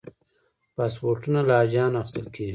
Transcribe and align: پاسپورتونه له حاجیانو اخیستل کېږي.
پاسپورتونه 0.75 1.39
له 1.47 1.53
حاجیانو 1.59 1.99
اخیستل 2.01 2.27
کېږي. 2.35 2.49